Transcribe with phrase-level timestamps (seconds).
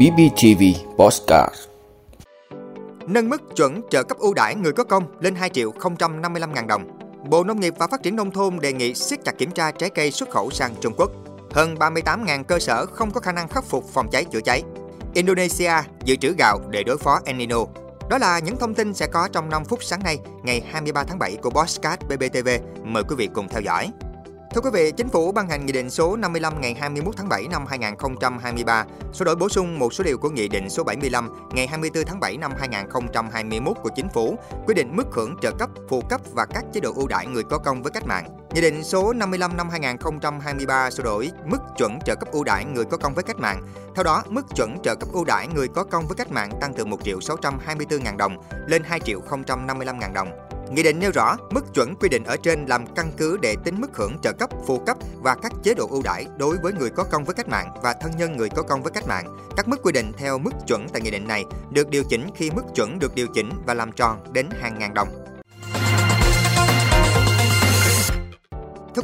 [0.00, 0.62] BBTV
[0.98, 1.54] Postcard
[3.06, 6.66] Nâng mức chuẩn trợ cấp ưu đãi người có công lên 2 triệu 055 ngàn
[6.66, 6.98] đồng.
[7.30, 9.90] Bộ Nông nghiệp và Phát triển Nông thôn đề nghị siết chặt kiểm tra trái
[9.90, 11.10] cây xuất khẩu sang Trung Quốc.
[11.50, 14.62] Hơn 38.000 cơ sở không có khả năng khắc phục phòng cháy chữa cháy.
[15.14, 15.72] Indonesia
[16.04, 17.64] dự trữ gạo để đối phó El Nino.
[18.10, 21.18] Đó là những thông tin sẽ có trong 5 phút sáng nay, ngày 23 tháng
[21.18, 22.48] 7 của Bosscat BBTV.
[22.84, 23.90] Mời quý vị cùng theo dõi.
[24.54, 27.48] Thưa quý vị, Chính phủ ban hành Nghị định số 55 ngày 21 tháng 7
[27.50, 31.66] năm 2023, sửa đổi bổ sung một số điều của Nghị định số 75 ngày
[31.66, 36.02] 24 tháng 7 năm 2021 của Chính phủ, quy định mức hưởng trợ cấp, phụ
[36.08, 38.24] cấp và các chế độ ưu đãi người có công với cách mạng.
[38.54, 42.84] Nghị định số 55 năm 2023 sửa đổi mức chuẩn trợ cấp ưu đãi người
[42.84, 43.62] có công với cách mạng.
[43.94, 46.74] Theo đó, mức chuẩn trợ cấp ưu đãi người có công với cách mạng tăng
[46.74, 49.20] từ 1 triệu 624 ngàn đồng lên 2 triệu
[49.66, 50.28] 055 ngàn đồng.
[50.70, 53.80] Nghị định nêu rõ mức chuẩn quy định ở trên làm căn cứ để tính
[53.80, 56.90] mức hưởng trợ cấp, phụ cấp và các chế độ ưu đãi đối với người
[56.90, 59.36] có công với cách mạng và thân nhân người có công với cách mạng.
[59.56, 62.50] Các mức quy định theo mức chuẩn tại nghị định này được điều chỉnh khi
[62.50, 65.08] mức chuẩn được điều chỉnh và làm tròn đến hàng ngàn đồng.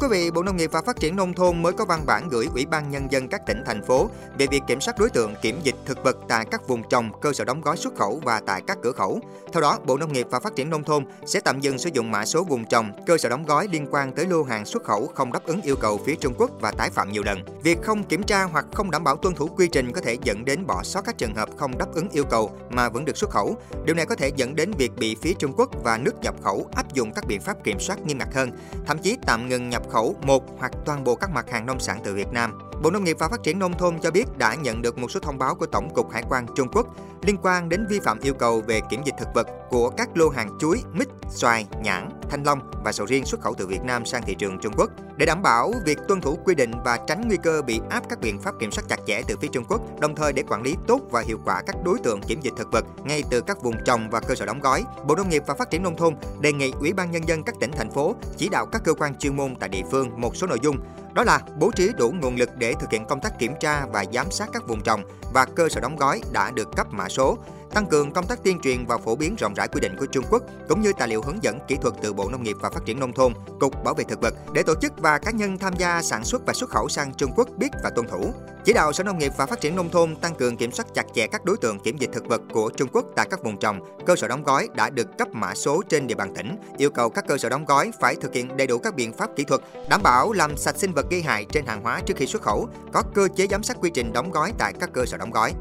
[0.00, 2.28] Thưa quý vị, Bộ Nông nghiệp và Phát triển Nông thôn mới có văn bản
[2.28, 5.34] gửi Ủy ban Nhân dân các tỉnh, thành phố về việc kiểm soát đối tượng
[5.42, 8.40] kiểm dịch thực vật tại các vùng trồng, cơ sở đóng gói xuất khẩu và
[8.46, 9.20] tại các cửa khẩu.
[9.52, 12.10] Theo đó, Bộ Nông nghiệp và Phát triển Nông thôn sẽ tạm dừng sử dụng
[12.10, 15.06] mã số vùng trồng, cơ sở đóng gói liên quan tới lô hàng xuất khẩu
[15.14, 17.38] không đáp ứng yêu cầu phía Trung Quốc và tái phạm nhiều lần.
[17.62, 20.44] Việc không kiểm tra hoặc không đảm bảo tuân thủ quy trình có thể dẫn
[20.44, 23.30] đến bỏ sót các trường hợp không đáp ứng yêu cầu mà vẫn được xuất
[23.30, 23.56] khẩu.
[23.84, 26.66] Điều này có thể dẫn đến việc bị phía Trung Quốc và nước nhập khẩu
[26.74, 28.50] áp dụng các biện pháp kiểm soát nghiêm ngặt hơn,
[28.86, 31.98] thậm chí tạm ngừng nhập khẩu một hoặc toàn bộ các mặt hàng nông sản
[32.04, 32.58] từ Việt Nam.
[32.82, 35.20] Bộ Nông nghiệp và Phát triển Nông thôn cho biết đã nhận được một số
[35.20, 36.86] thông báo của Tổng cục Hải quan Trung Quốc
[37.22, 40.28] liên quan đến vi phạm yêu cầu về kiểm dịch thực vật của các lô
[40.28, 44.06] hàng chuối, mít, xoài, nhãn, thanh long và sầu riêng xuất khẩu từ Việt Nam
[44.06, 44.90] sang thị trường Trung Quốc.
[45.16, 48.20] Để đảm bảo việc tuân thủ quy định và tránh nguy cơ bị áp các
[48.20, 50.76] biện pháp kiểm soát chặt chẽ từ phía Trung Quốc, đồng thời để quản lý
[50.86, 53.84] tốt và hiệu quả các đối tượng kiểm dịch thực vật ngay từ các vùng
[53.84, 56.52] trồng và cơ sở đóng gói, Bộ Nông nghiệp và Phát triển Nông thôn đề
[56.52, 59.36] nghị Ủy ban Nhân dân các tỉnh, thành phố chỉ đạo các cơ quan chuyên
[59.36, 60.76] môn tại địa phương một số nội dung
[61.16, 64.04] đó là bố trí đủ nguồn lực để thực hiện công tác kiểm tra và
[64.12, 67.38] giám sát các vùng trồng và cơ sở đóng gói đã được cấp mã số,
[67.76, 70.24] tăng cường công tác tuyên truyền và phổ biến rộng rãi quy định của Trung
[70.30, 72.84] Quốc cũng như tài liệu hướng dẫn kỹ thuật từ Bộ Nông nghiệp và Phát
[72.84, 75.72] triển nông thôn, Cục Bảo vệ thực vật để tổ chức và cá nhân tham
[75.78, 78.32] gia sản xuất và xuất khẩu sang Trung Quốc biết và tuân thủ.
[78.64, 81.06] Chỉ đạo Sở Nông nghiệp và Phát triển nông thôn tăng cường kiểm soát chặt
[81.14, 83.80] chẽ các đối tượng kiểm dịch thực vật của Trung Quốc tại các vùng trồng,
[84.06, 87.10] cơ sở đóng gói đã được cấp mã số trên địa bàn tỉnh, yêu cầu
[87.10, 89.60] các cơ sở đóng gói phải thực hiện đầy đủ các biện pháp kỹ thuật,
[89.88, 92.68] đảm bảo làm sạch sinh vật gây hại trên hàng hóa trước khi xuất khẩu,
[92.92, 95.52] có cơ chế giám sát quy trình đóng gói tại các cơ sở đóng gói.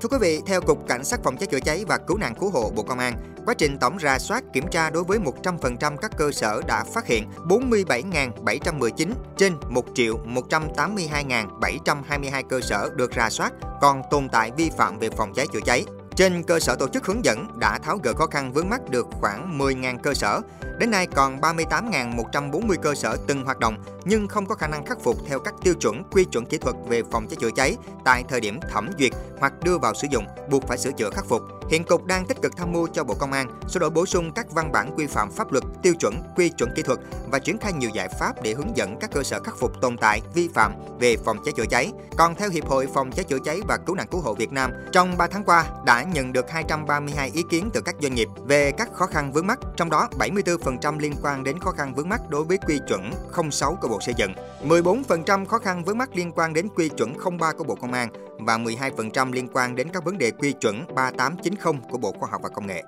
[0.00, 2.50] Thưa quý vị, theo Cục Cảnh sát phòng cháy chữa cháy và cứu nạn cứu
[2.50, 6.10] hộ Bộ Công an, quá trình tổng ra soát kiểm tra đối với 100% các
[6.16, 10.18] cơ sở đã phát hiện 47.719 trên 1 triệu
[10.50, 15.60] 182.722 cơ sở được ra soát còn tồn tại vi phạm về phòng cháy chữa
[15.64, 15.84] cháy.
[16.16, 19.06] Trên cơ sở tổ chức hướng dẫn đã tháo gỡ khó khăn vướng mắt được
[19.10, 20.40] khoảng 10.000 cơ sở.
[20.78, 25.00] Đến nay còn 38.140 cơ sở từng hoạt động, nhưng không có khả năng khắc
[25.00, 28.24] phục theo các tiêu chuẩn, quy chuẩn kỹ thuật về phòng cháy chữa cháy tại
[28.28, 31.57] thời điểm thẩm duyệt hoặc đưa vào sử dụng, buộc phải sửa chữa khắc phục.
[31.70, 34.32] Hiện cục đang tích cực tham mưu cho Bộ Công an sửa đổi bổ sung
[34.34, 36.98] các văn bản quy phạm pháp luật, tiêu chuẩn, quy chuẩn kỹ thuật
[37.30, 39.96] và triển khai nhiều giải pháp để hướng dẫn các cơ sở khắc phục tồn
[39.96, 41.92] tại vi phạm về phòng cháy chữa cháy.
[42.16, 44.72] Còn theo Hiệp hội Phòng cháy chữa cháy và Cứu nạn cứu hộ Việt Nam,
[44.92, 48.72] trong 3 tháng qua đã nhận được 232 ý kiến từ các doanh nghiệp về
[48.72, 52.20] các khó khăn vướng mắt, trong đó 74% liên quan đến khó khăn vướng mắt
[52.28, 53.10] đối với quy chuẩn
[53.50, 54.32] 06 của Bộ Xây dựng,
[54.64, 58.08] 14% khó khăn vướng mắt liên quan đến quy chuẩn 03 của Bộ Công an
[58.38, 61.54] và 12% liên quan đến các vấn đề quy chuẩn 389.
[61.64, 62.84] 3890 của Bộ Khoa học và Công nghệ.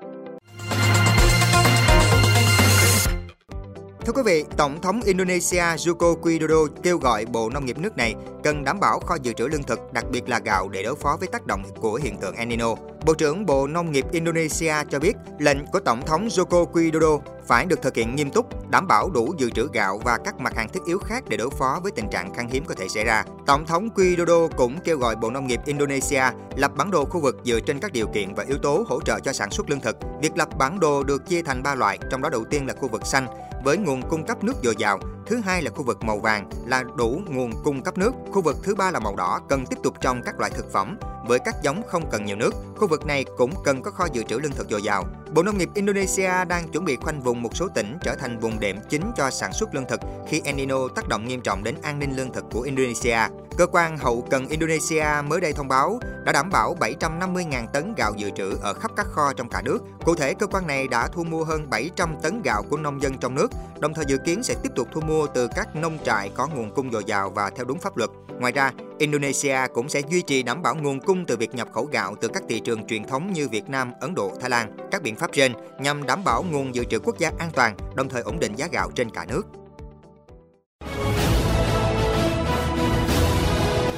[4.07, 8.15] Thưa quý vị, Tổng thống Indonesia Joko Widodo kêu gọi Bộ Nông nghiệp nước này
[8.45, 11.17] cần đảm bảo kho dự trữ lương thực, đặc biệt là gạo để đối phó
[11.21, 12.75] với tác động của hiện tượng El Nino.
[13.05, 17.67] Bộ trưởng Bộ Nông nghiệp Indonesia cho biết lệnh của Tổng thống Joko Widodo phải
[17.67, 20.69] được thực hiện nghiêm túc, đảm bảo đủ dự trữ gạo và các mặt hàng
[20.69, 23.25] thiết yếu khác để đối phó với tình trạng khan hiếm có thể xảy ra.
[23.47, 26.23] Tổng thống Widodo cũng kêu gọi Bộ Nông nghiệp Indonesia
[26.57, 29.21] lập bản đồ khu vực dựa trên các điều kiện và yếu tố hỗ trợ
[29.21, 29.97] cho sản xuất lương thực.
[30.23, 32.89] Việc lập bản đồ được chia thành 3 loại, trong đó đầu tiên là khu
[32.89, 33.27] vực xanh
[33.65, 34.99] với nguồn cung cấp nước dồi dào,
[35.31, 38.57] thứ hai là khu vực màu vàng là đủ nguồn cung cấp nước, khu vực
[38.63, 41.55] thứ ba là màu đỏ cần tiếp tục trồng các loại thực phẩm với các
[41.63, 42.55] giống không cần nhiều nước.
[42.77, 45.05] Khu vực này cũng cần có kho dự trữ lương thực dồi dào.
[45.35, 48.61] Bộ Nông nghiệp Indonesia đang chuẩn bị khoanh vùng một số tỉnh trở thành vùng
[48.61, 51.75] đệm chính cho sản xuất lương thực khi El Nino tác động nghiêm trọng đến
[51.83, 53.19] an ninh lương thực của Indonesia.
[53.57, 58.13] Cơ quan hậu cần Indonesia mới đây thông báo đã đảm bảo 750.000 tấn gạo
[58.17, 59.79] dự trữ ở khắp các kho trong cả nước.
[60.05, 63.19] Cụ thể, cơ quan này đã thu mua hơn 700 tấn gạo của nông dân
[63.19, 66.31] trong nước, đồng thời dự kiến sẽ tiếp tục thu mua từ các nông trại
[66.35, 68.11] có nguồn cung dồi dào và theo đúng pháp luật.
[68.41, 71.85] Ngoài ra, Indonesia cũng sẽ duy trì đảm bảo nguồn cung từ việc nhập khẩu
[71.85, 74.77] gạo từ các thị trường truyền thống như Việt Nam, Ấn Độ, Thái Lan.
[74.91, 78.09] Các biện pháp trên nhằm đảm bảo nguồn dự trữ quốc gia an toàn, đồng
[78.09, 79.43] thời ổn định giá gạo trên cả nước.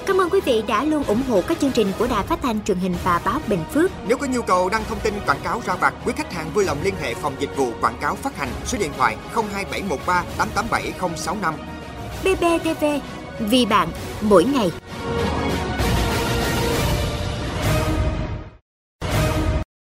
[0.06, 2.64] Cảm ơn quý vị đã luôn ủng hộ các chương trình của Đài Phát thanh
[2.64, 3.90] truyền hình và báo Bình Phước.
[4.08, 6.64] Nếu có nhu cầu đăng thông tin quảng cáo ra vặt, quý khách hàng vui
[6.64, 11.54] lòng liên hệ phòng dịch vụ quảng cáo phát hành số điện thoại 02713 887065.
[12.24, 12.84] BBTV,
[13.38, 13.88] vì bạn,
[14.20, 14.70] mỗi ngày.